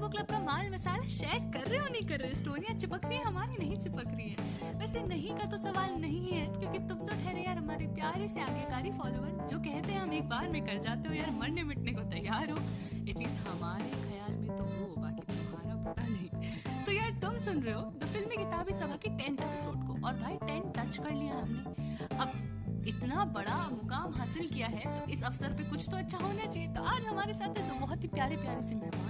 [0.00, 3.16] Book club का माल मसाला share कर रहे हो नहीं कर रहे। स्टोरियाँ चिपक रही
[3.16, 6.98] है, हमारी नहीं चिपक रही है। वैसे नहीं का तो सवाल नहीं है, क्योंकि तुम
[6.98, 10.60] तो ठहरे यार हमारे प्यारे से आज्ञाकारी फॉलोअर जो कहते हैं हम एक बार में
[10.66, 12.58] कर जाते हो यार मरने मिटने को तैयार हो।
[12.98, 17.74] एटलीस्ट हमारे ख्याल में तो हो, बाकी तुम्हारा पता नहीं। तो यार, तुम सुन रहे
[17.74, 21.34] हो द फिल्मी किताबी सभा के टेंथ एपिसोड को, और भाई टेन टच कर लिया
[21.34, 26.18] हमने। अब इतना बड़ा मुकाम हासिल किया है तो इस अवसर पे कुछ तो अच्छा
[26.18, 29.08] होना चाहिए। तो आज हमारे साथ है दो बहुत ही प्यारे प्यारे से मेहमान।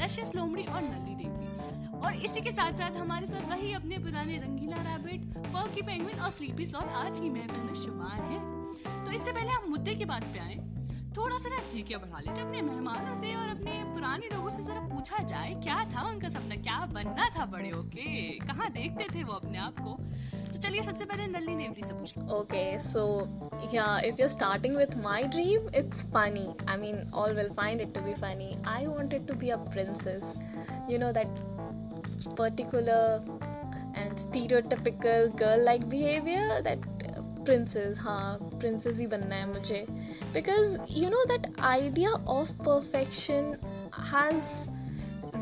[0.00, 4.36] रशियस लोमड़ी और नली देवी और इसी के साथ साथ हमारे साथ वही अपने पुराने
[4.38, 9.32] रंगीला रैबिट पर्की पेंगुइन और स्लीपी स्लॉथ आज की महफिल में शुमार है। तो इससे
[9.32, 10.56] पहले हम मुद्दे की बात पे आए।
[11.18, 14.80] थोड़ा सा ना चीखे बढ़ा लेते अपने मेहमानों से और अपने पुराने लोगों से जरा
[14.88, 18.04] पूछा जाए क्या था उनका सपना क्या बनना था बड़े होके
[18.46, 19.98] कहाँ देखते थे वो अपने आप को
[20.52, 23.02] तो चलिए सबसे पहले नल्ली नेवरी से पूछ Okay, so
[23.72, 26.46] yeah, if you're starting with my dream, it's funny.
[26.66, 28.50] I mean, all will find it to be funny.
[28.64, 30.34] I wanted to be a princess.
[30.88, 31.40] You know, that
[32.36, 33.22] particular
[33.94, 36.97] and stereotypical girl like behavior that uh,
[37.48, 39.84] princess, हाँ, princess ही बनना है मुझे.
[40.32, 43.56] Because you know, that idea of perfection
[43.92, 44.68] has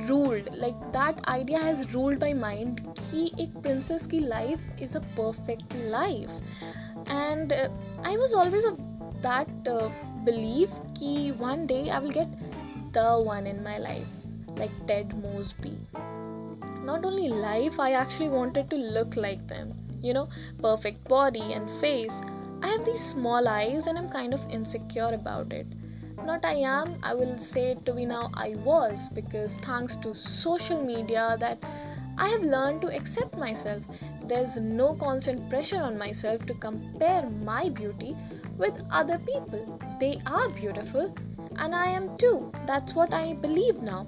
[0.09, 4.21] ruled like that idea has ruled my mind कि एक princess की
[4.95, 6.31] a perfect life
[7.07, 7.69] and uh,
[8.05, 8.79] I was always of
[9.23, 9.89] that uh,
[10.25, 12.29] belief कि one day I will get
[12.93, 14.09] the one in my life
[14.57, 15.79] like Ted Mosby
[16.85, 20.29] not only life I actually wanted to look like them you know
[20.63, 22.13] perfect body and face
[22.63, 25.67] I have these small eyes and I'm kind of insecure about it
[26.25, 30.15] not I am, I will say it to be now I was because thanks to
[30.15, 31.63] social media that
[32.19, 33.83] I have learned to accept myself.
[34.27, 38.17] There's no constant pressure on myself to compare my beauty
[38.57, 39.79] with other people.
[40.01, 41.15] They are beautiful
[41.57, 42.51] and I am too.
[42.67, 44.07] That's what I believe now.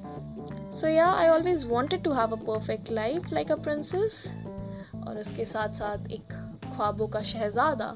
[0.75, 4.27] So yeah, I always wanted to have a perfect life like a princess
[5.09, 6.33] और उसके साथ साथ एक
[6.67, 7.87] ख्वाबों का शहजादा।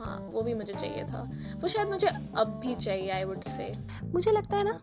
[0.00, 1.22] हाँ वो भी मुझे चाहिए था।
[1.60, 3.72] वो शायद मुझे अब भी चाहिए आई वुड से
[4.04, 4.78] मुझे लगता है ना,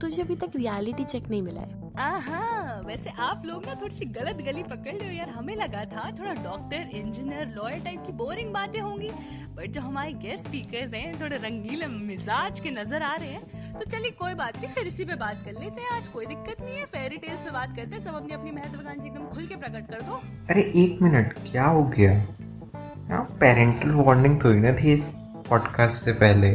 [0.00, 4.04] तुझे अभी तक रियलिटी चेक नहीं मिला है। आहा, वैसे आप लोग ना थोड़ी सी
[4.04, 8.52] गलत गली पकड़ लो यार। हमें लगा था थोड़ा डॉक्टर, इंजीनियर, लॉयर टाइप की बोरिंग
[8.54, 9.10] बातें होंगी,
[9.56, 13.84] बट जो हमारे गेस्ट स्पीकर्स हैं, थोड़े रंगीले मिजाज के नज़र आ रहे हैं। तो
[13.84, 16.76] चलिए, कोई बात नहीं, फिर इसी पे बात कर लेते हैं आज। कोई दिक्कत नहीं
[16.76, 19.90] है फेरी टेल्स पे बात करते हैं। सब अपनी अपनी महत्वाकांक्षी एकदम खुल के प्रकट
[19.90, 22.12] कर दो। अरे, एक मिनट, क्या हो गया?
[23.08, 25.10] हाँ पेरेंटल वार्निंग थोड़ी ना थी इस
[25.48, 26.54] पॉडकास्ट से पहले।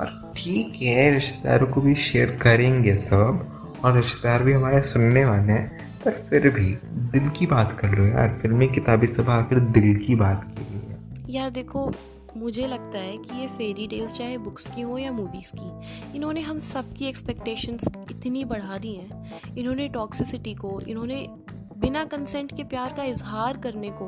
[0.00, 3.51] और ठीक है, रिश्तेदारों को भी शेयर करेंगे सब।
[3.84, 6.72] और रिश्तेदार भी हमारे सुनने वाले हैं, पर फिर भी
[7.12, 10.98] दिल की बात कर लो यार। फिल्मी किताबी सब आकर दिल की बात की है।
[11.30, 11.90] यार देखो,
[12.36, 16.40] मुझे लगता है कि ये फेरी टेल्स चाहे बुक्स की हो या मूवीज़ की, इन्होंने
[16.40, 21.26] हम सब की एक्सपेक्टेशंस इतनी बढ़ा दी हैं। इन्होंने टॉक्सिसिटी को, इन्होंने
[21.78, 24.06] बिना कंसेंट के प्यार का इजहार करने को,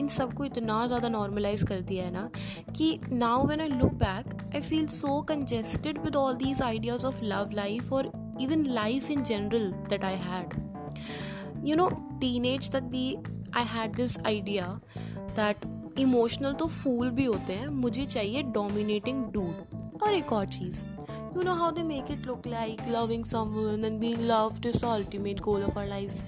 [0.00, 2.28] इन सबको इतना ज़्यादा नॉर्मलाइज कर दिया है ना,
[2.76, 7.24] कि now when I look back I feel so congested with all these ideas of
[7.24, 8.10] love life और
[8.42, 10.54] even life in general that I had
[11.66, 11.88] you know
[12.20, 13.16] teenage तक भी
[13.56, 14.66] I had this idea
[15.36, 15.56] that
[15.98, 20.84] emotional तो fool भी होते हैं, मुझे चाहिए dominating dude और एक और चीज़
[21.36, 25.40] you know how they make it look like loving someone and being loved is ultimate
[25.40, 26.22] goal of our lifes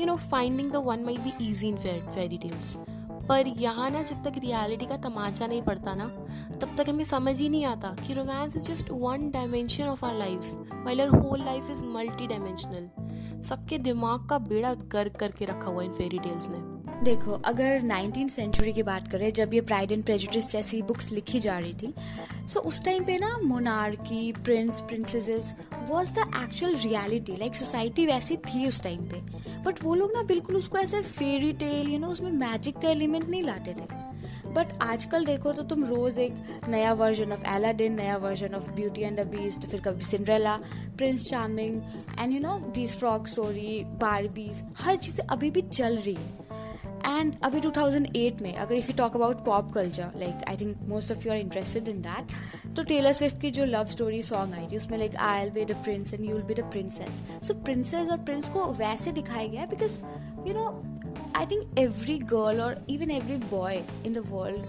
[0.00, 2.76] you know finding the one might be easy in fairy tales
[3.28, 6.06] पर यहाँ ना जब तक reality का तमाचा नहीं पड़ता ना,
[6.60, 10.14] तब तक हमें समझ ही नहीं आता कि romance is just one dimension of our
[10.14, 10.52] life
[10.84, 15.82] while our whole life is multi dimensional सबके दिमाग का बेड़ा गर्क करके रखा हुआ
[15.82, 20.04] इन फेरी टेल्स ने। देखो, अगर नाइनटीन सेंचुरी की बात करें, जब ये प्राइड एंड
[20.04, 21.92] प्रेजुडिस जैसी बुक्स लिखी जा रही थी
[22.48, 25.54] सो so उस टाइम पे ना monarchy prince princesses
[25.88, 29.20] was the actual reality like society वैसी थी उस टाइम पे।
[29.64, 33.28] बट वो लोग ना बिल्कुल उसको ऐसे फेरी टेल यू नो उसमें मैजिक का एलिमेंट
[33.28, 34.02] नहीं लाते थे।
[34.54, 36.34] बट आजकल देखो तो तुम रोज एक
[36.68, 40.56] नया वर्जन ऑफ़ एलाडिन नया version of beauty and the beast फिर कभी Cinderella
[40.96, 41.80] prince charming
[42.18, 46.62] and you know these frock story Barbies हर चीज़ें अभी भी चल रही है।
[47.06, 51.12] एंड अभी 2008 में, अगर if you talk about pop culture like I think most
[51.12, 54.66] of you are interested in that तो टेलर स्विफ्ट की जो लव स्टोरी सॉन्ग आई
[54.66, 58.08] थी, उसमें like I'll be the prince and you will be the princess so princess
[58.08, 60.02] और prince को वैसे दिखाया गया because
[60.48, 60.66] you know
[61.36, 64.66] I think every girl और even every boy in the world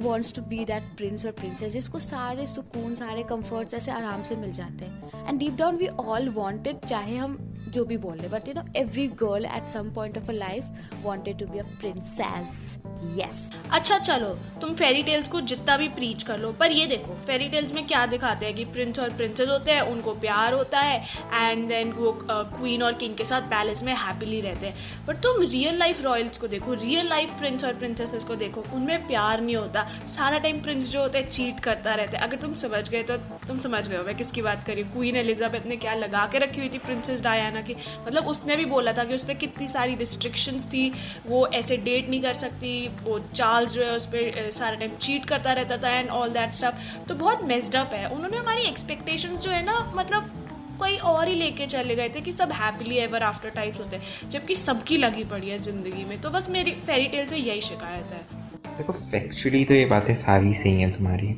[0.00, 4.36] wants to be that prince और princess जिसको सारे सुकून, सारे कम्फर्ट्स ऐसे आराम से
[4.36, 8.28] मिल जाते हैं। And deep down we all wanted चाहे हम जो भी बोल रहे
[8.28, 11.64] but you know every girl at some point of a life wanted to be a
[11.80, 12.78] princess
[13.18, 13.38] yes
[13.70, 14.28] अच्छा चलो
[14.60, 17.86] तुम फेरी टेल्स को जितना भी प्रीच कर लो पर ये देखो फेरी टेल्स में
[17.86, 20.98] क्या दिखाते हैं कि प्रिंस और प्रिंसेस होते हैं उनको प्यार होता है
[21.34, 25.16] एंड देन वो क्वीन uh, और किंग के साथ पैलेस में हैप्पीली रहते हैं। बट
[25.16, 29.40] तुम रियल लाइफ रॉयल्स को देखो रियल लाइफ प्रिंस और प्रिंसेसेस को देखो उनमें प्यार
[29.40, 32.88] नहीं होता। सारा टाइम प्रिंस जो होता है चीट करता रहता है। अगर तुम समझ
[32.88, 33.16] गए तो
[33.48, 36.60] तुम समझ गए हो मैं किसकी बात करी क्वीन एलिजाबेथ ने क्या लगा के रखी
[36.60, 36.78] हुई थी?
[36.80, 37.74] प्रिंसेस डायना की
[38.06, 40.92] मतलब उसने भी बोला था कि उस पर कितनी सारी रिस्ट्रिक्शंस थी,
[41.26, 42.72] वो ऐसे डेट नहीं कर सकती,
[43.02, 46.52] वो चार्ल्स जो है उस पर सारा टाइम चीट करता रहता था एंड ऑल दैट
[46.54, 50.36] स्टफ़ तो बहुत मेस्डअप है। उन्होंने हमारी एक्सपेक्टेशन जो है ना मतलब
[50.80, 54.28] कोई और ही लेके चले गए थे कि सब हैप्पीली एवर आफ्टर टाइप्स होते हैं।
[54.30, 58.12] जबकि सबकी लगी पड़ी है ज़िंदगी में। तो बस मेरी फेरी टेल से यही शिकायत
[58.12, 58.20] है।
[58.76, 61.34] देखो फैक्चुअली तो ये बातें सारी सही हैं तुम्हारी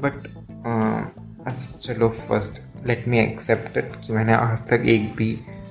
[0.00, 0.26] बट
[1.80, 5.28] चलो फ़र्स्ट लेट मी एक्सेप्ट कि मैंने आज तक एक भी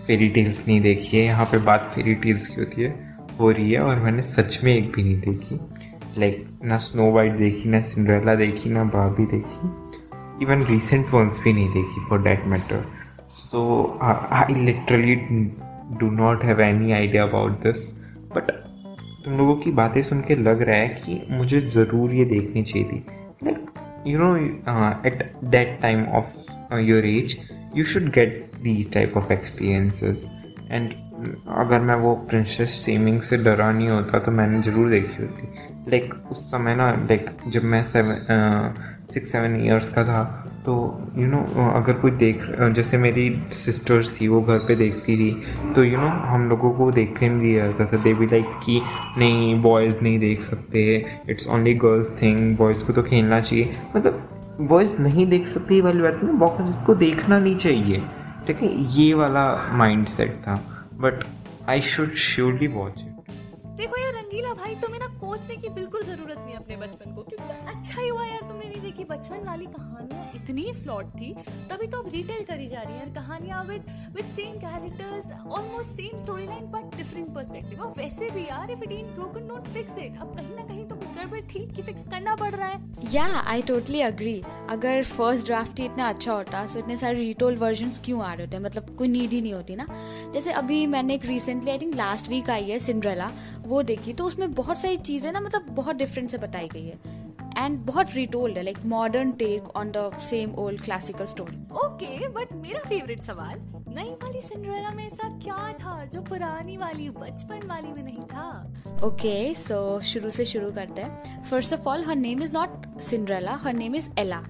[0.07, 2.89] फेरी टेल्स नहीं देखी है। यहाँ पे बात फेरी टेल्स की होती है,
[3.39, 5.59] हो रही है और मैंने सच में एक भी नहीं देखी।
[6.19, 9.95] लाइक ना स्नो वाइट देखी, ना सिंड्रेला देखी, ना बाबी देखी
[10.43, 12.85] इवन रिसेंट वंस भी नहीं देखी for that matter
[13.35, 13.59] so
[14.01, 15.15] I literally
[15.99, 17.89] do not have any idea about this
[18.35, 18.51] but
[19.25, 22.87] तुम लोगों की बातें सुन के लग रहा है कि मुझे ज़रूर ये देखनी चाहिए
[22.87, 23.03] थी।
[23.43, 24.35] Like you know
[25.07, 27.37] at that time of your age
[27.75, 30.29] you should get these type of experiences
[30.71, 30.89] and
[31.57, 35.47] अगर मैं वो प्रिंसेस सेमिंग से डरा नहीं होता तो मैंने ज़रूर देखी होती।
[35.91, 38.75] लाइक उस समय ना लाइक जब मैं सेवन
[39.11, 40.23] सिक्स सेवन ईयर्स का था
[40.65, 40.73] तो
[41.17, 42.41] यू you नो know, अगर कोई देख
[42.75, 45.31] जैसे मेरी सिस्टर्स थी वो घर पे देखती थी
[45.75, 48.25] तो यू you नो know, हम लोगों को देखने नहीं दिया जाता था। दे भी
[48.25, 48.81] लाइक कि
[49.17, 50.83] नहीं बॉयज़ नहीं देख सकते
[51.29, 56.01] it's only girls thing boys को तो खेलना चाहिए। मतलब बॉयज़ नहीं देख सकती वाली
[56.01, 58.01] बात नहीं बॉक्स इसको देखना नहीं चाहिए।
[58.47, 58.69] ठीक है?
[58.99, 60.55] ये वाला माइंड सेट था।
[60.93, 61.23] But
[61.69, 63.16] I should surely watch it
[63.77, 67.53] देखो यार, रंगीला भाई, तुम्हें ना कोसने की बिल्कुल ज़रूरत नहीं अपने बचपन को, क्योंकि
[67.69, 71.33] अच्छा ही हुआ यार, तुमने नहीं देखी। बचपन वाली कहानियाँ इतनी फ्लॉट थी,
[71.69, 76.17] तभी तो अब रिटेल करी जा रही है कहानियाँ with with same characters almost same
[76.17, 79.97] story line but different perspective और वैसे भी यार if it in broken not fix
[79.97, 83.11] it अब कहीं ना कहीं तो कुछ गड़बड़ थी कि फिक्स करना पड़ रहा है।
[83.13, 87.55] या आई टोटली अग्री अगर फ़र्स्ट ड्राफ्ट ही इतना अच्छा होता तो इतने सारे रिटोल
[87.57, 88.57] वर्जन क्यों आ रहे होते?
[88.57, 89.87] हैं मतलब कोई नीड ही नहीं होती ना।
[90.33, 93.31] जैसे अभी मैंने एक recently I think last week आई है सिंड्रेला
[93.67, 97.25] वो देखी तो उसमें बहुत सारी चीज़ें ना मतलब बहुत डिफरेंट से बताई गई है।
[97.57, 102.53] एंड बहुत रिटोल्ड है like modern take on the same old classical story okay but
[102.53, 103.59] मेरा फेवरेट सवाल
[103.95, 108.73] नई वाली सिंड्रेला में ऐसा क्या था जो पुरानी वाली बचपन वाली में नहीं था?
[109.03, 113.55] ओके सो शुरू से शुरू करते हैं। First of all her name is not Cinderella
[113.55, 114.43] her name is Ella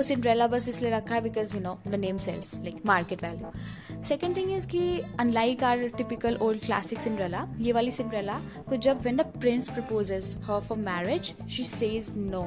[0.00, 4.02] वो सिंड्रेला बस इसलिए रखा है because you know the name sells like market value
[4.02, 4.80] second thing is कि
[5.20, 10.36] unlike our typical old classic Cinderella ये वाली Cinderella को जब when the prince proposes
[10.44, 12.42] her for marriage she says no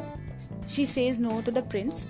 [0.76, 2.04] she says no to the prince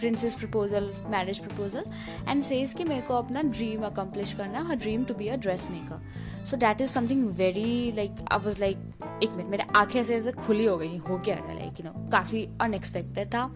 [0.00, 1.84] princess proposal marriage proposal
[2.28, 5.68] and says कि मेरे को अपना dream accomplish करना her dream to be a dress
[5.70, 8.76] maker so that is something very like I was like
[9.22, 12.48] एक minute मेरे आँखें ऐसे ऐसे खुली हो गई, हो गया लाइक यू नो काफ़ी
[12.60, 13.50] अनएक्सपेक्टेड था।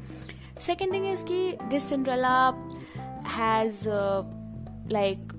[0.61, 2.37] सेकेंड थिंग इज़ कि this Cinderella
[3.37, 3.89] has
[4.87, 5.33] like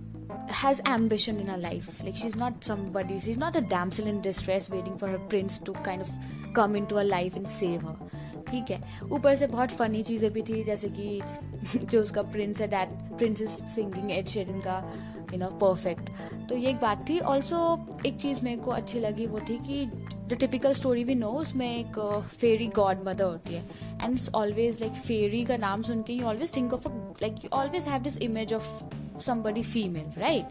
[0.49, 4.69] has ambition in her life like she's not somebody she's not a damsel in distress
[4.69, 6.09] waiting for her prince to kind of
[6.53, 7.95] come into her life and save her
[8.49, 8.79] ठीक है
[9.11, 13.41] ऊपर से बहुत funny चीज़ें भी थी जैसे कि जो उसका प्रिंस है that prince
[13.41, 14.75] is singing Ed Sheeran का
[15.33, 16.09] यू नो परफेक्ट
[16.49, 17.19] तो ये एक बात थी.
[17.19, 17.59] ऑल्सो
[18.05, 19.85] एक चीज़ मेरे को अच्छी लगी वो थी कि
[20.27, 21.99] द टिपिकल स्टोरी भी नो उसमें एक
[22.35, 23.63] फेरी गॉड मदर होती है.
[24.01, 26.87] And it's always like fairy का नाम सुन के you always think of
[27.21, 28.69] like you always have this image of
[29.23, 30.45] somebody female right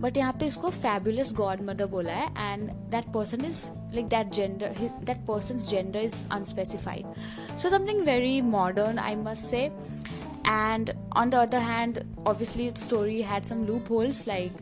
[0.00, 3.60] but यहाँ पे इसको फैबुलस गॉड मदर बोला है and that person is
[3.94, 9.60] like that gender that person gender is unspecified so something very modern I must say
[10.48, 14.56] and on the other hand obviously story had some loopholes like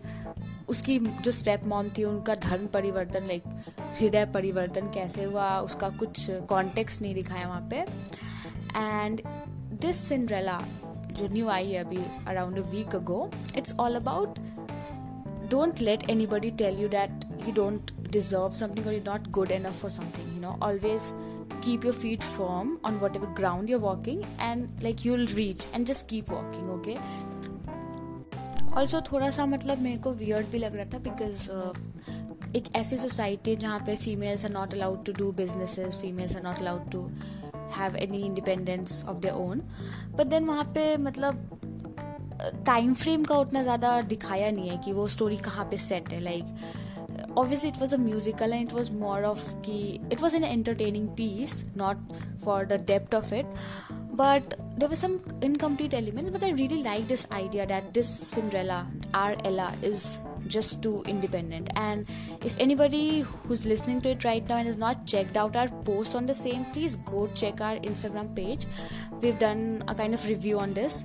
[0.68, 3.42] उसकी जो step mom थी, उनका धर्म परिवर्तन like
[4.00, 7.76] हृदय परिवर्तन कैसे हुआ, उसका कुछ कॉन्टेक्स्ट नहीं दिखाया वहाँ पे।
[8.76, 9.20] एंड
[9.80, 10.60] दिस सिंड्रेला
[11.12, 11.98] जो न्यू आई है अभी
[12.28, 14.38] around a week ago it's all about
[15.50, 19.80] don't let anybody tell you that you don't deserve something और you not good enough
[19.82, 21.10] for something you know always
[21.60, 26.06] keep your feet firm on whatever ground you're walking and like you'll reach and just
[26.08, 26.98] keep walking okay?
[28.76, 32.96] Also थोड़ा सा मतलब मेरे को weird भी लग रहा था बिकॉज़ uh, एक ऐसी
[32.98, 36.90] सोसाइटी है जहाँ पे females are not allowed to do businesses females are not allowed
[36.92, 37.00] to
[37.76, 39.60] have any independence of their own
[40.16, 41.60] but then वहाँ पे मतलब
[42.66, 46.20] टाइम फ्रेम का उतना ज़्यादा दिखाया नहीं है कि वो स्टोरी कहाँ पे सेट है
[46.20, 46.44] like
[47.36, 51.08] obviously it was a musical and it was more of ki it was an entertaining
[51.16, 51.98] piece not
[52.42, 53.46] for the depth of it.
[54.12, 58.86] But there were some incomplete elements but i really like this idea that this cinderella
[59.12, 61.70] our ella is just too independent.
[61.76, 62.06] And
[62.44, 66.14] if anybody who's listening to it right now and has not checked out our post
[66.14, 68.66] on the same please go check our instagram page.
[69.20, 71.04] We've done a kind of review on this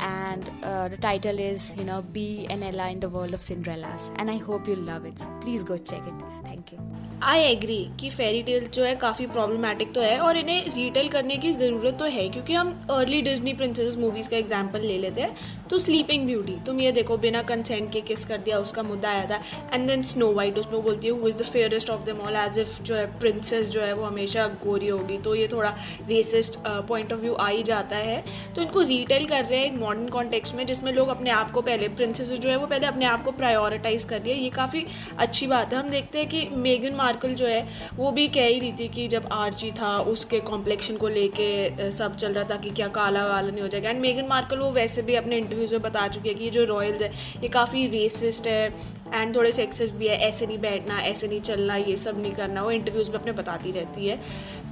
[0.00, 4.10] and uh, the title is you know be an ella in the world of cinderellas
[4.16, 6.80] and i hope you love it so please go check it thank you
[7.24, 11.36] I agree कि fairy tell जो है काफ़ी problematic तो है और इन्हें retail करने
[11.36, 15.61] की ज़रूरत तो है क्योंकि हम अर्ली डिज्नी प्रिंसेस मूवीज़ का एग्ज़ाम्पल ले लेते हैं
[15.72, 19.24] तो स्लीपिंग ब्यूटी तुम ये देखो, बिना कंसेंट के किस कर दिया, उसका मुद्दा आया
[19.26, 19.36] था
[19.74, 22.58] एंड देन स्नो वाइट उसमें बोलती है who is the fairest of them all as
[22.58, 25.70] if जो है प्रिंसेस जो है, वो हमेशा गोरी होगी। तो ये थोड़ा
[26.08, 28.22] रेसिस्ट पॉइंट ऑफ़ व्यू आ ही जाता है।
[28.56, 31.62] तो इनको रिटेल कर रहे हैं एक मॉडर्न कॉन्टेक्स्ट में, जिसमें लोग अपने आप को
[31.62, 34.84] पहले प्रिंसेस जो है, वो पहले अपने आप को प्रायोरिटाइज कर दिया ये काफ़ी
[35.18, 38.60] अच्छी बात है। हम देखते हैं कि मेगन मार्कल जो है, वो भी कह ही
[38.60, 42.70] रही थी कि जब आरजी था, उसके कॉम्प्लेक्शन को लेके सब चल रहा था कि
[42.72, 45.82] क्या काला वाला नहीं हो जाएगा। एंड मेगन मार्कल वो वैसे भी अपने इंटरव्यूज़ में
[45.82, 47.10] बता चुकी है कि ये जो रॉयल्स है
[47.42, 48.66] ये काफ़ी रेसिस्ट है
[49.12, 52.62] एंड थोड़े सेक्सेस भी है। ऐसे नहीं बैठना ऐसे नहीं चलना ये सब नहीं करना
[52.62, 54.16] वो इंटरव्यूज़ में अपने बताती रहती है।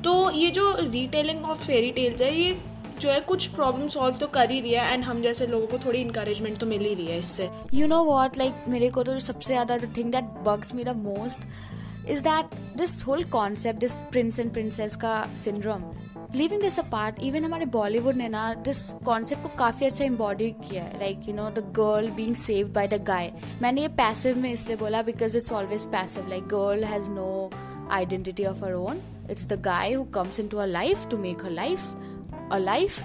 [0.02, 2.58] तो ये जो रिटेलिंग ऑफ़ फेरी टेल्स है ये
[3.00, 5.78] जो है कुछ प्रॉब्लम सॉल्व तो कर ही रही है एंड हम जैसे लोगों को
[5.84, 9.18] थोड़ी इंकरेजमेंट तो मिल ही रही है इससे। यू नो वॉट लाइक मेरे को तो
[9.18, 11.48] सबसे ज़्यादा the thing that bugs me the most
[12.12, 15.82] is that this whole concept, this prince and princess का syndrome,
[16.34, 20.82] living this apart even हमारे बॉलीवुड ने ना दिस कॉन्सेप्ट को काफ़ी अच्छा एम्बॉडी किया
[20.82, 20.98] है.
[20.98, 23.32] Like you know the girl being save by the guy
[23.62, 27.50] मैंने ये पैसिव में इसलिए बोला because it's always passive like girl has no
[27.90, 31.44] identity of her own it's the guy who comes in to her life to make
[31.44, 31.92] her life
[32.52, 33.00] a life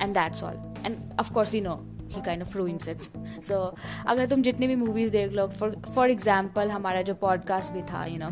[0.00, 1.78] and that's all and of course we know
[2.12, 3.02] he kind of ruins it
[3.42, 3.60] so
[4.06, 8.04] अगर तुम जितनी भी movies देख लो for for example हमारा जो podcast भी था
[8.06, 8.30] you know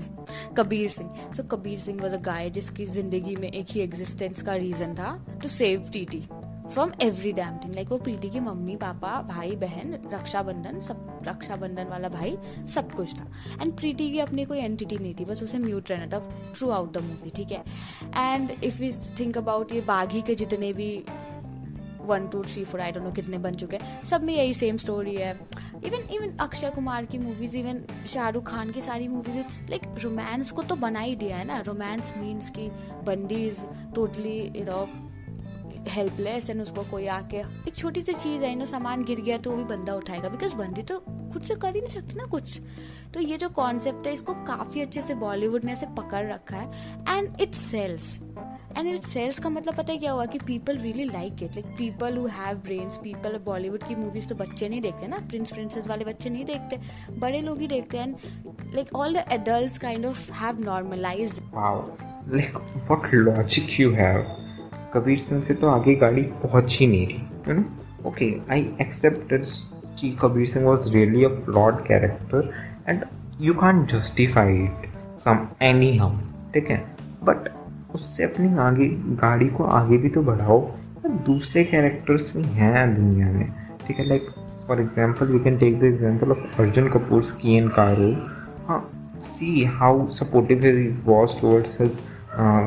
[0.56, 1.32] Kabir Singh.
[1.36, 5.16] So Kabir Singh was a guy जिसकी ज़िंदगी में एक ही एग्जिस्टेंस का रीजन था
[5.42, 6.26] to save T T
[6.72, 11.86] from every damn thing like वो प्रीति की मम्मी, पापा, भाई, बहन, रक्षाबंधन, सब, रक्षाबंधन
[11.86, 12.36] वाला भाई,
[12.74, 13.26] सब कुछ था।
[13.62, 16.20] एंड प्रीति की अपनी कोई एंटिटी नहीं थी, बस उसे म्यूट रहना था
[16.56, 17.64] थ्रू आउट द मूवी ठीक है?
[18.16, 20.92] And if you think about ये बाघी के जितने भी
[22.06, 24.76] one two three four I don't know कितने बन चुके हैं। सब में यही सेम
[24.76, 25.32] स्टोरी है।
[25.84, 30.50] इवन इवन अक्षय कुमार की मूवीज़ इवन शाहरुख खान की सारी मूवीज़ इट्स लाइक रोमांस
[30.50, 32.68] को तो बना ही दिया है ना। रोमांस मीन्स की
[33.06, 33.64] बंदी is
[33.94, 34.86] totally you know
[35.88, 39.50] helpless and उसको कोई आके, एक छोटी सी चीज़ है नो सामान गिर गया तो
[39.50, 40.98] वो भी बंदा उठाएगा। बिकॉज़ बंदी तो
[41.32, 42.58] खुद से कर ही नहीं सकती ना कुछ।
[43.14, 47.16] तो ये जो कॉन्सेप्ट है, इसको काफ़ी अच्छे से बॉलीवुड ने ऐसे पकड़ रखा है।
[47.16, 48.16] And it sells
[48.76, 51.66] and it sells का मतलब पता है क्या हुआ कि people really like it like
[51.78, 55.18] people who have brains people Bollywood की मूवीज़ तो बच्चे नहीं देखते ना?
[55.28, 56.78] प्रिंस प्रिंसेस वाले बच्चे नहीं देखते.
[57.20, 58.14] बड़े लोग ही देखते हैं.
[58.74, 61.42] Like all the adults kind of have normalised
[62.34, 64.24] like what logic you have
[64.94, 69.34] Kabir Singh से तो आगे गाड़ी पहुँच ही नहीं रही you know okay I accept
[70.00, 72.52] कि Kabir Singh was really a flawed character
[72.88, 73.04] and
[73.40, 76.18] you can justify it some any how
[76.54, 76.78] ठीक है?
[77.24, 77.48] बट
[77.94, 78.88] उससे अपनी आगे,
[79.22, 80.60] गाड़ी को आगे भी तो बढ़ाओ
[81.26, 83.52] दूसरे कैरेक्टर्स भी हैं दुनिया में।
[83.86, 84.28] ठीक है like
[84.66, 88.10] for example we can take the example of Arjun Kapoor Ki and कारो
[88.68, 88.80] हाँ
[89.22, 90.64] see how supportive
[91.06, 91.98] was towards his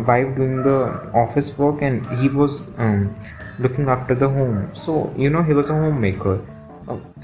[0.07, 2.61] wife doing the office work and he was
[3.61, 6.45] looking after the home so you know he was a homemaker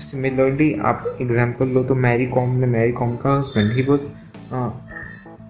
[0.02, 4.02] similarly आप example लो तो मैरी कॉम में मैरी कॉम का husband he was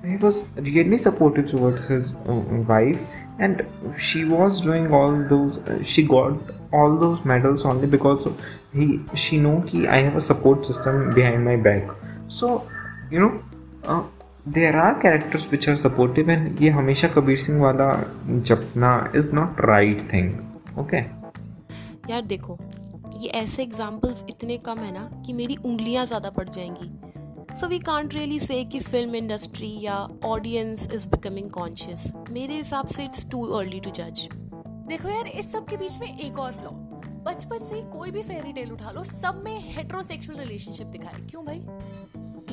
[0.04, 2.34] he was really supportive towards his uh,
[2.68, 3.00] wife
[3.40, 3.66] and
[3.98, 6.38] she was doing all those uh, she got
[6.72, 8.28] all those medals only because
[8.74, 11.90] he she know कि I have a support system behind my back
[12.28, 12.68] so
[13.12, 13.42] you know
[13.84, 14.04] uh,
[14.46, 17.92] there are characters which are supportive and ये हमेशा कबीर सिंह वाला
[18.50, 20.30] जपना is not right thing
[20.84, 21.04] okay
[22.10, 22.58] यार देखो
[23.22, 27.09] ये ऐसे examples इतने कम है ना कि मेरी उंगलियाँ ज़्यादा पड़ जाएँगी
[27.60, 32.88] so we can't really say कि फ़िल्म इंडस्ट्री या ऑडियंस इज़ बिकमिंग कॉन्शियस मेरे हिसाब
[32.88, 34.28] से इट्स टू अर्ली टू जज
[34.90, 36.70] देखो यार इस सब के बीच में एक और फ्लॉ
[37.26, 41.66] बचपन से कोई भी फेरी टेल उठा लो सब में हेट्रोसेक्सुअल रिलेशनशिप दिखाए क्यों भाई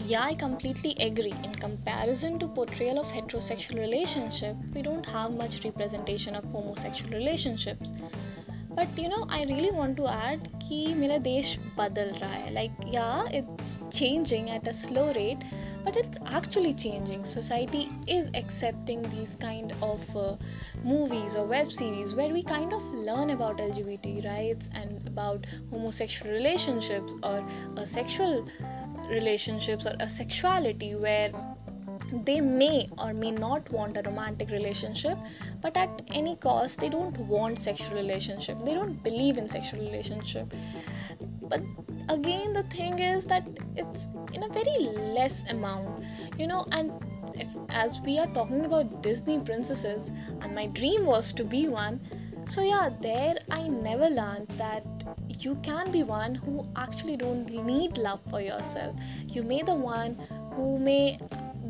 [0.08, 1.32] Yeah, I completely agree.
[1.46, 7.90] In comparison to portrayal of heterosexual relationship, we don't have much representation of homosexual relationships.
[8.75, 12.71] But you know I really want to add कि मेरा देश बदल रहा है लाइक
[12.93, 15.43] या it's changing at a slow rate
[15.83, 17.25] but it's actually changing.
[17.25, 20.35] Society is accepting these kind of uh,
[20.83, 26.31] movies or web series where we kind of learn about LGBT rights and about homosexual
[26.31, 27.43] relationships or
[27.77, 28.47] uh, sexual
[29.09, 31.31] relationships or a sexuality where
[32.24, 35.18] they may or may not want a romantic relationship
[35.60, 38.58] but at any cost they don't want sexual relationship.
[38.64, 40.52] They don't believe in sexual relationship.
[41.42, 41.62] But
[42.08, 44.78] again the thing is that it's in a very
[45.16, 46.04] less amount
[46.38, 46.92] you know and
[47.34, 50.10] if, as we are talking about disney princesses
[50.40, 52.00] and my dream was to be one
[52.48, 54.84] so yeah there i never learned that
[55.28, 58.96] you can be one who actually don't need love for yourself.
[59.28, 60.14] You may the one
[60.54, 61.18] who may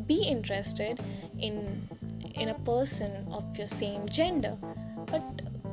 [0.07, 0.99] be interested
[1.37, 1.87] in
[2.35, 4.55] in a person of your same gender.
[5.07, 5.23] But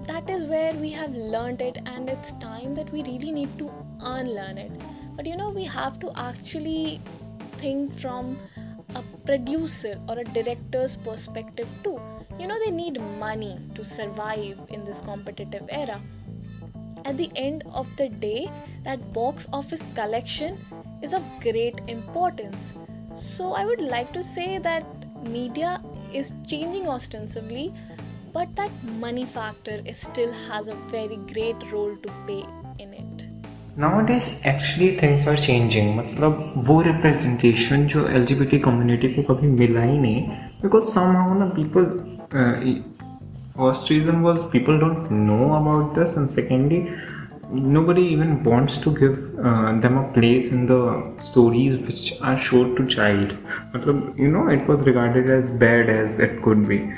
[0.07, 3.71] that is where we have learned it and it's time that we really need to
[4.01, 4.73] unlearn it.
[5.17, 7.01] But you know we have to actually
[7.59, 8.39] think from
[8.95, 12.01] a producer or a director's perspective too.
[12.39, 16.01] You know they need money to survive in this competitive era.
[17.05, 18.51] At the end of the day
[18.85, 20.59] that box office collection
[21.03, 22.57] is of great importance
[23.16, 24.86] so I would like to say that
[25.28, 25.82] media
[26.14, 27.74] is changing ostensibly,
[28.34, 32.46] but that money factor is still has a very great role to play
[32.80, 33.28] in it.
[33.76, 39.98] Nowadays actually things are changing मतलब वो representation जो LGBT community को कभी मिला ही
[40.00, 41.86] नहीं because somehow na people
[42.34, 42.56] uh,
[43.56, 46.82] first reason was people don't know about this and secondly
[47.51, 52.77] nobody even wants to give uh, them a place in the stories which are showed
[52.77, 53.37] to childs
[54.17, 56.93] you know it was regarded as bad as it could be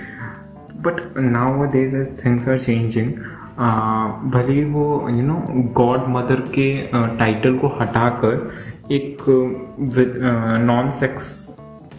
[0.76, 3.18] but nowadays as things are changing
[3.58, 5.34] भले वो you know
[5.76, 6.66] godmother के
[7.18, 9.24] title को हटाकर एक
[10.64, 11.55] non sex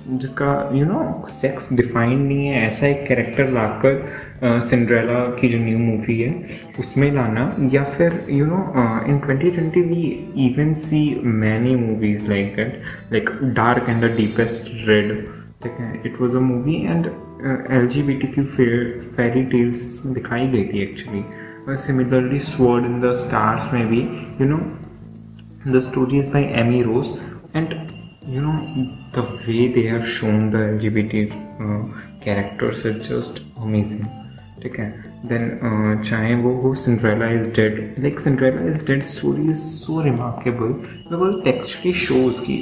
[0.10, 5.78] जिसका you know sex defined नहीं है, ऐसा एक कैरेक्टर लाकर सिंड्रेला की जो न्यू
[5.78, 6.30] मूवी है,
[6.80, 8.60] उसमें लाना, या फिर you know
[9.10, 10.04] in 2020 we
[10.46, 15.12] even see many movies like that like dark and the deepest red
[15.64, 15.92] ठीक है?
[16.06, 17.06] It was a movie and
[17.72, 23.00] L G B T की फेरी टेल्स इसमें दिखाई गई थी actually similarly sword in
[23.02, 24.00] the stars में भी
[24.42, 24.58] you know
[25.68, 27.14] the stories by Amy Rose
[27.56, 27.74] and
[28.35, 28.57] you know
[29.13, 31.23] the way they have shown the lgbt
[31.67, 31.83] uh,
[32.27, 34.11] characters is just amazing
[34.63, 34.87] ठीक है
[35.27, 40.73] then चाहे वो हो Cinderella is dead like Cinderella is dead story is so remarkable
[41.11, 42.59] because it actually shows की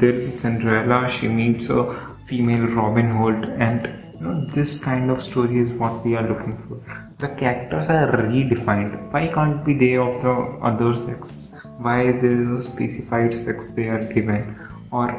[0.00, 1.82] there is Cinderella she meets a
[2.26, 6.56] female Robin Hood and you know this kind of story is what we are looking
[6.62, 6.78] for
[7.18, 10.34] the characters are redefined why can't be they of the
[10.70, 11.50] other sex
[11.86, 14.56] why there is a specified sex they are given
[14.93, 15.11] और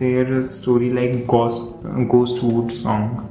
[0.00, 3.26] their story like ghost wood song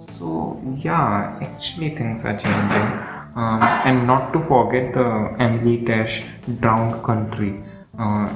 [0.00, 0.98] so या
[1.42, 6.22] actually things are changing and not to forget the M V dash
[7.06, 7.48] country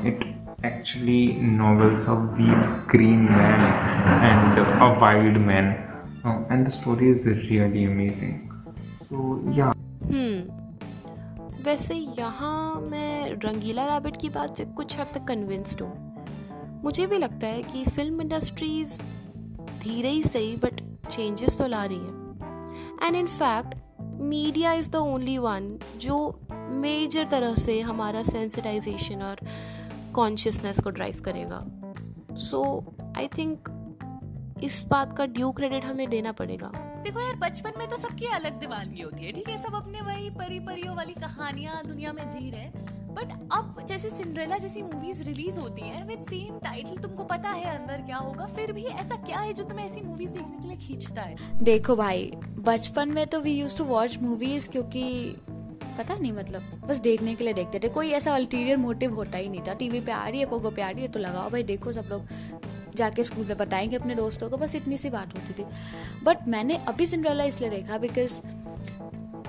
[0.08, 0.24] it
[0.66, 2.50] actually novels a V
[2.90, 3.60] green man
[4.24, 5.74] and a wild man
[6.50, 8.34] and the story is really amazing
[9.02, 9.72] so या
[11.66, 16.03] वैसे यहाँ मैं रंगीला rabbit की बात से कुछ हद तक कन्विंस्ड हूँ।
[16.84, 19.02] मुझे भी लगता है कि फ़िल्म इंडस्ट्रीज़
[19.80, 24.96] धीरे ही सही बट चेंजेस तो ला रही है। And in fact media is the
[24.96, 29.40] only one जो मेजर तरह से हमारा सेंसिटाइजेशन और
[30.14, 31.64] कॉन्शियसनेस को ड्राइव करेगा।
[32.34, 32.62] सो
[33.16, 33.68] आई थिंक
[34.62, 36.72] इस बात का ड्यू क्रेडिट हमें देना पड़ेगा।
[37.04, 39.58] देखो यार, बचपन में तो सबकी अलग दीवानगी होती है, ठीक है?
[39.58, 44.56] सब अपने वही परी परियों वाली कहानियाँ दुनिया में जी रहे बट अब जैसे सिंड्रेला
[44.58, 48.72] जैसी मूवीज़ रिलीज़ होती हैं विद सेम टाइटल तुमको पता है अंदर क्या होगा, फिर
[48.72, 51.36] भी ऐसा क्या है जो तुम्हें ऐसी मूवीज़ देखने के लिए खींचता है?
[51.62, 55.36] देखो भाई, बचपन में तो we use to watch movies क्योंकि
[55.98, 59.48] पता नहीं मतलब बस देखने के लिए देखते थे। कोई ऐसा अल्टीरियर मोटिव होता ही
[59.48, 61.62] नहीं था। टीवी पे आ रही है, पोगो पे आ रही है तो लगाओ भाई,
[61.62, 62.26] देखो सब लोग।
[62.96, 65.66] जाके स्कूल में बताएँगे अपने दोस्तों को, बस इतनी सी बात होती थी।
[66.24, 68.40] बट मैंने अभी सिंड्रेला इसलिए देखा because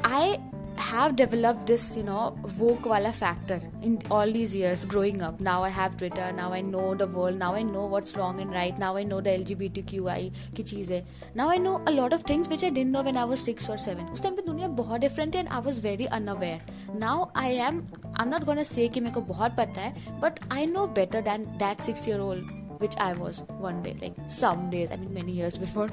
[0.06, 0.36] I
[0.78, 5.64] have developed this you know woke wala factor in all these years growing up now
[5.64, 8.78] i have twitter now i know the world now i know what's wrong and right
[8.78, 11.04] now i know the lgbtqi ki cheez hai
[11.36, 13.70] now i know a lot of things which i didn't know when i was 6
[13.76, 17.26] or 7 उस time पे दुनिया बहुत different है and I was very unaware now
[17.36, 20.66] I am I am not gonna say कि मेरे को बहुत पता है but I
[20.66, 24.90] know better than that six year old which I was one day, like some days,
[24.92, 25.90] I mean many years before.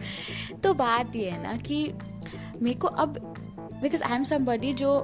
[0.63, 1.79] तो बात ये है ना कि
[2.63, 3.21] मेरे को अब
[3.83, 4.99] बिकॉज़ आई एम समबडी जो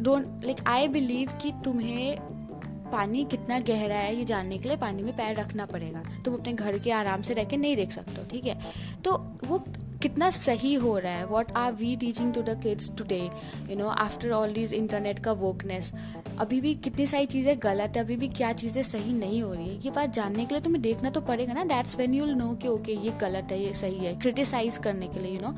[0.00, 2.30] डोंट लाइक आई बिलीव कि तुम्हें
[2.92, 6.52] पानी कितना गहरा है ये जानने के लिए पानी में पैर रखना पड़ेगा। तुम अपने
[6.52, 8.58] घर के आराम से रह के नहीं देख सकते हो, ठीक है?
[9.04, 9.12] तो
[9.44, 9.58] वो
[10.02, 11.24] कितना सही हो रहा है?
[11.26, 13.20] What are we teaching to the kids today
[13.70, 15.92] you know after all these internet का वोकनेस
[16.38, 19.68] अभी भी कितनी सारी चीज़ें गलत है, अभी भी क्या चीज़ें सही नहीं हो रही
[19.68, 19.80] है?
[19.84, 22.68] ये बात जानने के लिए तुम्हें देखना तो पड़ेगा ना। दैट्स वेन यूल नो कि
[22.68, 25.54] ओके ये गलत है, ये सही है। क्रिटिसाइज करने के लिए यू नो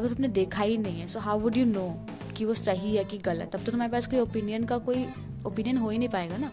[0.00, 1.88] अगर तुमने देखा ही नहीं है so how would you know
[2.36, 3.54] कि वो सही है कि गलत?
[3.54, 5.06] अब तो तुम्हारे पास कोई ओपिनियन का कोई
[5.46, 6.50] ओपिनियन हो ही नहीं पाएगा ना।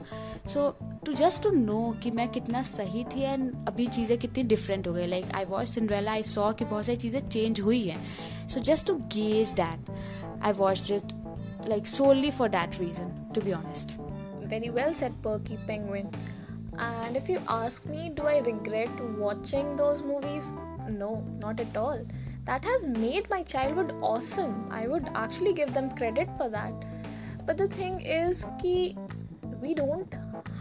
[0.53, 0.69] So
[1.05, 4.93] to just to know कि मैं कितना सही थी एंड अभी चीज़ें कितनी डिफरेंट हो
[4.93, 8.59] गई। Like I watch Cinderella I saw कि बहुत सारी चीज़ें चेंज हुई हैं। So
[8.71, 9.91] just to gauge that
[10.43, 11.15] I watch it
[11.69, 13.89] like, solely for that reason, to be honest.
[14.51, 16.05] Very well said, perky penguin.
[16.85, 20.47] And if you ask me, do i regret watching those movies?
[20.99, 21.09] No,
[21.41, 22.05] not at all.
[22.47, 24.67] That has made my childhood awesome.
[24.71, 26.73] I would actually give them credit for that.
[27.45, 28.97] But the thing is ki
[29.61, 30.15] we don't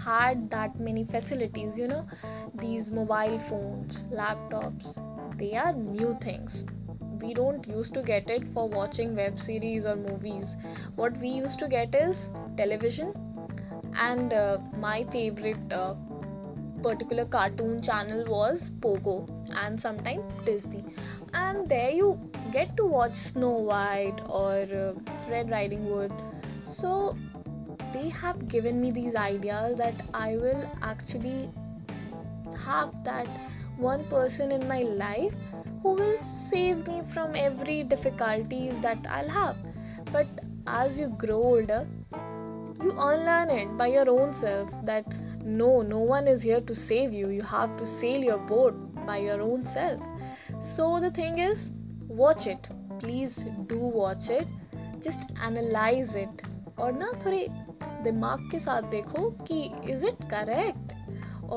[0.05, 2.07] had that many facilities you know.
[2.55, 4.97] These mobile phones laptops
[5.39, 6.67] they are new things.
[7.21, 10.57] We don't used to get it for watching web series or movies.
[10.97, 13.15] What we used to get is television
[13.95, 15.95] and uh, my favorite uh,
[16.83, 19.15] particular cartoon channel was pogo
[19.63, 20.85] and sometimes disney
[21.43, 22.09] and there you
[22.53, 24.93] get to watch snow white or uh,
[25.31, 26.13] red riding hood
[26.65, 27.17] so
[27.93, 31.51] they have given me these ideas that I will actually
[32.65, 33.29] have that
[33.77, 35.35] one person in my life
[35.83, 36.19] who will
[36.51, 39.57] save me from every difficulties that I'll have.
[40.13, 40.27] But
[40.67, 41.87] as you grow older,
[42.83, 45.07] you unlearn it by your own self that
[45.45, 47.29] no, no one is here to save you.
[47.29, 48.75] You have to sail your boat
[49.07, 50.01] by your own self.
[50.61, 51.71] So the thing is,
[52.09, 52.69] watch it.
[52.99, 54.47] Please do watch it.
[55.01, 56.43] Just analyze it.
[56.79, 57.47] और ना थोड़े
[58.05, 60.93] दिमाग के साथ देखो कि is it correct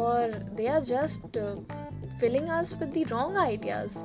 [0.02, 1.38] और they are just
[2.20, 3.98] filling us with the wrong ideas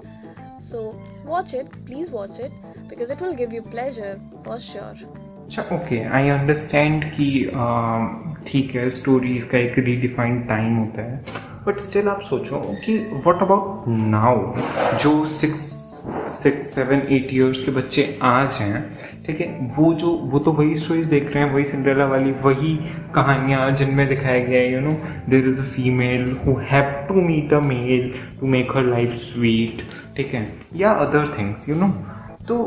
[0.71, 0.81] so
[1.27, 2.53] watch it please watch it
[2.89, 5.07] because it will give you pleasure for sure
[5.45, 11.23] अच्छा ओके आई अंडरस्टैंड कि um, ठीक है स्टोरीज का एक redefined time होता है।
[11.67, 14.55] But still आप सोचो कि व्हाट अबाउट नाउ
[14.99, 15.73] जो six
[16.33, 18.81] six seven eight years के बच्चे आज हैं,
[19.27, 19.47] ठीक है?
[19.79, 22.77] वो जो, वो तो वही स्टोरीज देख रहे हैं, वही सिंड्रेला वाली, वही
[23.15, 24.93] कहानियाँ जिनमें दिखाया गया है you know
[25.29, 29.83] there is a female who have to meet a male to make her life sweet
[30.17, 30.49] ठीक है?
[30.77, 31.89] या अदर थिंग्स यू नो
[32.49, 32.59] तो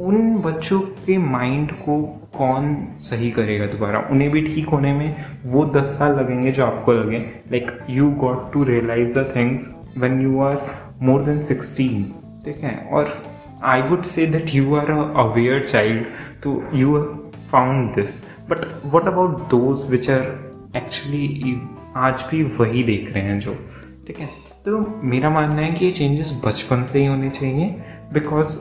[0.00, 2.00] उन बच्चों के माइंड को
[2.36, 3.98] कौन सही करेगा दोबारा?
[4.10, 7.18] उन्हें भी ठीक होने में वो दस साल लगेंगे जो आपको लगे।
[7.52, 10.58] Like you got to realise the things when you are
[11.02, 12.02] more than sixteen
[12.44, 12.76] ठीक है?
[12.92, 13.22] और
[13.64, 16.04] I would say that you are aware child
[16.42, 16.98] तो you
[17.52, 18.58] found this but
[18.94, 20.20] what about those which are
[20.76, 21.60] actually
[21.96, 23.54] आज भी वही देख रहे हैं जो?
[24.06, 24.26] ठीक है?
[24.66, 27.82] तो मेरा मानना है कि ये चेंजेस बचपन से ही होने चाहिए
[28.12, 28.58] बिकॉज़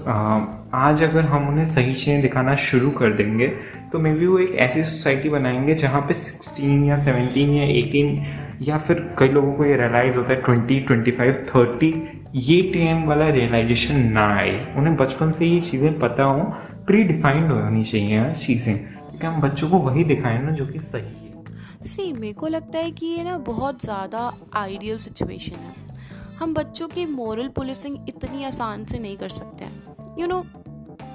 [0.76, 3.48] आज अगर हम उन्हें सही चीज़ें दिखाना शुरू कर देंगे
[3.92, 8.66] तो मे बी वो एक ऐसी सोसाइटी बनाएँगे जहाँ पे 16 या 17 या 18
[8.68, 11.94] या फिर कई लोगों को ये रियलाइज़ होता है 20, 25, 30
[12.36, 16.44] ये टाइम वाला रियलाइजेशन ना आए। उन्हें बचपन से ये चीज़ें पता हो
[16.88, 21.28] प्री डिफाइंड होनी चाहिए चीज़ें। क्योंकि हम बच्चों को वही दिखाएँ ना जो कि सही
[21.28, 25.74] है। सी मेरे को लगता है कि ये ना बहुत ज़्यादा आइडियल सिचुएशन है।
[26.40, 30.44] हम बच्चों की मॉरल पुलिसिंग इतनी आसान से नहीं कर सकते हैं। यू नो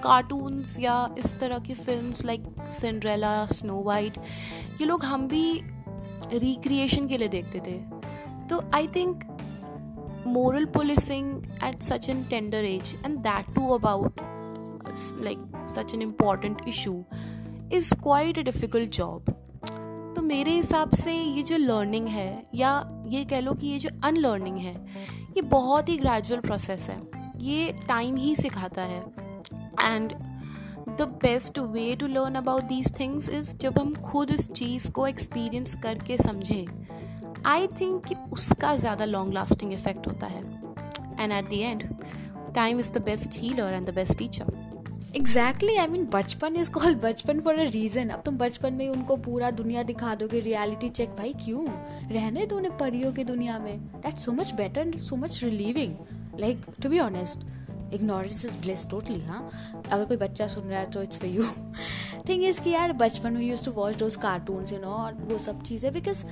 [0.04, 2.44] कार्टून्स या इस तरह की films like
[2.80, 4.18] Cinderella Snow White
[4.80, 5.62] ये लोग हम भी
[6.32, 7.78] रिक्रिएशन के लिए देखते थे।
[8.48, 9.24] तो I think
[10.28, 11.28] moral policing
[11.66, 14.20] at such an tender age and that too about,
[15.26, 15.40] like,
[15.74, 16.98] such an important issue
[17.78, 19.30] is quite a difficult job.
[20.16, 22.72] तो मेरे हिसाब से ये जो लर्निंग है या
[23.06, 24.74] ये कह लो कि ये जो अनलर्निंग है,
[25.36, 27.00] ये बहुत ही ग्रेजुअल प्रोसेस है।
[27.36, 29.02] ये टाइम ही सिखाता है।
[29.84, 30.12] And
[30.98, 35.06] the best way to learn about these things is जब हम खुद इस चीज़ को
[35.06, 36.66] एक्सपीरियंस करके समझें।
[37.46, 40.42] आई थिंक कि उसका ज़्यादा लॉन्ग लास्टिंग इफ़ेक्ट होता है।
[41.20, 41.82] And at the end
[42.54, 44.58] time is the best healer and the best teacher
[45.16, 49.16] exactly I mean बचपन इज़ कॉल्ड बचपन फॉर अ रीजन अब तुम बचपन में उनको
[49.16, 51.66] पूरा दुनिया दिखा दोगे रियलिटी चेक भाई क्यों?
[52.12, 55.94] रहने दो उन्हें परियों की दुनिया में। That so much better and so much relieving
[56.40, 57.38] like to be honest
[57.94, 59.50] ignorance is bliss totally हाँ
[59.90, 61.44] अगर कोई बच्चा सुन रहा है तो it's for you
[62.28, 65.38] thing is कि यार, बचपन में use to watch those cartoons you know और वो
[65.38, 66.24] सब चीज़ें because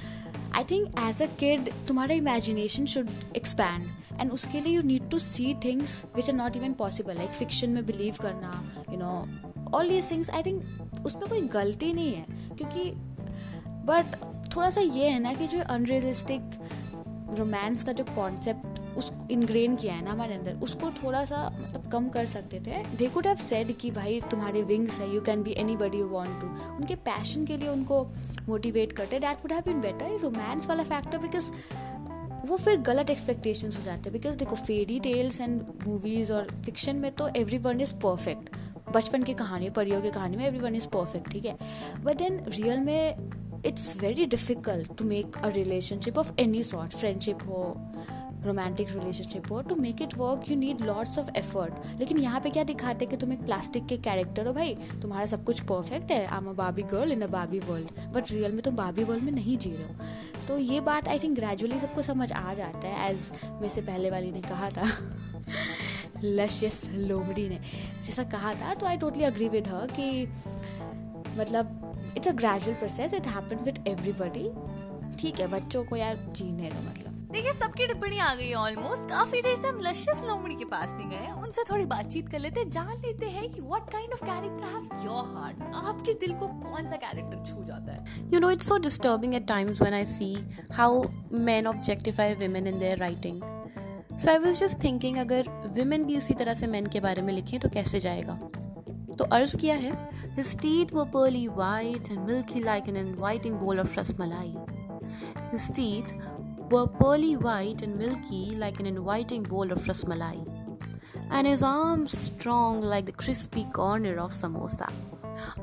[0.57, 3.89] I think as a kid तुम्हारा इमेजिनेशन शुड एक्सपैंड
[4.21, 7.71] एंड उसके लिए you need to see things which are not even possible like fiction
[7.71, 9.27] में बिलीव करना you know
[9.75, 12.25] all these things I think उसमें कोई गलती नहीं है,
[12.57, 12.91] क्योंकि
[13.89, 14.17] बट
[14.57, 16.41] थोड़ा सा ये है ना कि जो अनरियलिस्टिक
[17.39, 21.91] रोमांस का जो कॉन्सेप्ट उस इनग्रेन किया है ना हमारे अंदर, उसको थोड़ा सा मतलब
[21.93, 25.43] कम कर सकते थे। दे कुड हैव सेड कि भाई तुम्हारे विंग्स है you can
[25.43, 28.05] be anybody you want to उनके पैशन के लिए उनको
[28.49, 31.51] मोटिवेट करते that would have been better romance वाला फैक्टर बिकॉज़
[32.47, 36.97] वो फिर गलत एक्सपेक्टेशंस हो जाते हैं। बिकॉज़ देखो फेरी टेल्स एंड मूवीज़ और फिक्शन
[36.97, 38.57] में तो एवरी वन इज़ परफेक्ट
[38.95, 41.57] बचपन की कहानी परियों की कहानी में एवरी वन इज़ परफेक्ट ठीक है?
[42.05, 47.43] बट देन रियल में it's very difficult to make a relationship of any sort friendship
[47.49, 47.63] हो
[48.45, 52.51] रोमांटिक रिलेशनशिप हो to make it work you need lots of effort लेकिन यहाँ पे
[52.51, 54.75] क्या दिखाते हैं कि तुम एक प्लास्टिक के कैरेक्टर हो भाई?
[55.03, 56.25] तुम्हारा सब कुछ परफेक्ट है.
[56.27, 59.33] आम अ बाबी girl in a Babi world but real में तुम बाबी वर्ल्ड में
[59.33, 60.47] नहीं जी रहे हो.
[60.49, 63.31] तो ये बात आई थिंक ग्रेजुअली सबको समझ आ जाता है एज
[63.63, 64.91] मैं से पहले वाली ने कहा था.
[66.25, 67.59] लशियस लोमड़ी ने
[68.05, 70.27] जैसा कहा था तो I totally agree with her कि
[71.39, 74.51] मतलब it's a gradual process it happens with everybody
[75.19, 77.18] ठीक है, बच्चों को यार जीने का मतलब.
[77.33, 81.09] देखिए सबकी टिप्पणी आ गई ऑलमोस्ट काफ़ी देर से हम लशियस लोमड़ी के पास नहीं
[81.09, 85.05] गए उनसे थोड़ी बातचीत कर लेते जान लेते हैं कि what kind of character have
[85.05, 88.79] your heart आपके दिल को कौन सा कैरेक्टर छू जाता है You know, it's so
[88.87, 90.31] disturbing at times when I see
[90.79, 90.89] how
[91.49, 93.43] men objectify women in their writing.
[94.17, 97.33] So I was just thinking अगर women भी उसी तरह से men के बारे में
[97.35, 98.39] लिखें तो कैसे जाएगा
[99.19, 99.93] तो अर्ज़ किया है
[100.39, 104.51] His teeth were pearly white and milky like an inviting bowl of rasmalai.
[105.53, 106.13] His teeth
[106.71, 110.37] were pearly white and milky like an inviting bowl of rasmalai,
[111.31, 114.91] and his arms strong like the crispy corner of samosa.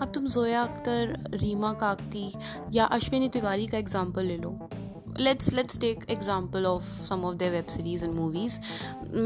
[0.01, 2.31] अब तुम जोया अख्तर रीमा काकती
[2.73, 4.51] या अश्विनी तिवारी का example ले लो।
[5.19, 8.59] Let's let's take example of some of their web series and movies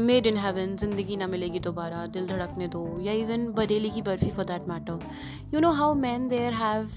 [0.08, 4.30] made in heaven Zindagi Na Milegi दोबारा दिल धड़कने दो या even Bareilly Ki Barfi
[4.30, 4.98] for that matter
[5.54, 6.88] you know how man there have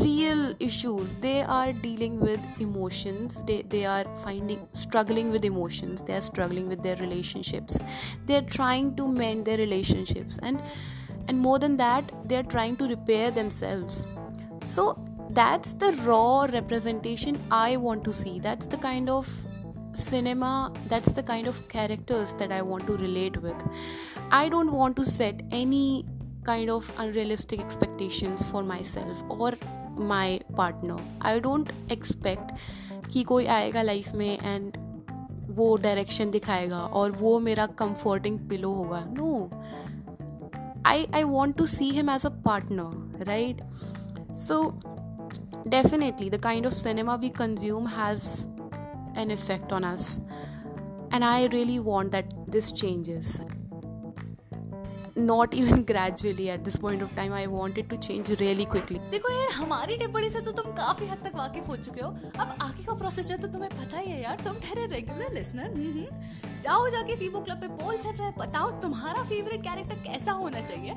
[0.00, 1.14] real issues.
[1.14, 3.42] They are dealing with emotions.
[3.46, 6.02] They, they are finding struggling with emotions.
[6.02, 7.78] They are struggling with their relationships.
[8.26, 10.38] They are trying to mend their relationships.
[10.42, 10.62] And
[11.28, 14.06] and more than that they are trying to repair themselves.
[14.62, 14.98] So
[15.30, 18.38] that's the raw representation i want to see.
[18.40, 19.28] That's the kind of
[19.92, 23.62] cinema that's the kind of characters that i want to relate with.
[24.30, 26.06] I don't want to set any
[26.45, 29.51] kind of unrealistic expectations for myself or
[30.11, 34.77] my partner I don't expect कि कोई आएगा life में and
[35.57, 39.49] वो direction दिखाएगा और वो मेरा comforting pillow होगा no
[40.85, 43.61] I I want to see him as a partner right
[44.47, 44.63] so
[45.65, 48.47] definitely the kind of cinema we consume has
[49.15, 50.19] an effect on us
[51.11, 53.29] and i really want that this changes
[55.20, 59.32] Not even gradually at this point of time I wanted to change really quickly देखो
[59.32, 62.84] यार, हमारी टिप्पणी से तो तुम काफ़ी हद तक वाकिफ हो चुके हो। अब आगे
[62.84, 65.76] का प्रोसेस है तो तुम्हें पता ही है यार, तुम ठहरे रेगुलर लिसनर
[66.62, 70.94] जाओ जाके फीबो क्लब पे पोल चल रहा बताओ तुम्हारा फेवरेट कैरेक्टर कैसा होना चाहिए।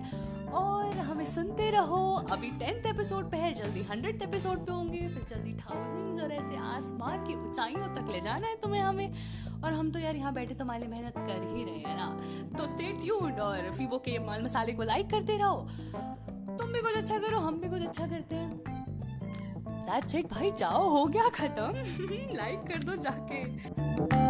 [0.54, 5.26] और हमें सुनते रहो। अभी टेंथ एपिसोड पे है, जल्दी हंड्रेड एपिसोड पे होंगे, फिर
[5.30, 9.14] जल्दी थाउज़ेंड और ऐसे आसमान की ऊंचाइयों तक ले जाना है तुम्हें हमें।
[9.64, 12.20] और हम तो यार यहाँ बैठे तुम्हारे मेहनत कर ही रहे हैं ना।
[12.58, 15.68] तो स्टे ट्यून्ड और फीबो के माल मसाले को लाइक करते रहो।
[16.58, 18.72] तुम भी कुछ अच्छा करो, हम भी कुछ अच्छा करते हैं।
[19.82, 21.74] That's it, भाई, जाओ, हो गया खत्म।
[22.38, 24.21] लाइक कर दो जाके।